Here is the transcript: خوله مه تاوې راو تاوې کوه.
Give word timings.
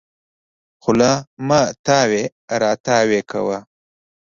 خوله 0.83 1.11
مه 1.47 1.61
تاوې 1.85 2.23
راو 2.61 2.77
تاوې 2.87 3.21
کوه. 3.31 3.59